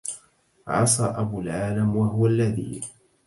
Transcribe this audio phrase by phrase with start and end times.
[0.67, 2.81] عصى أبو العالم وهو الذي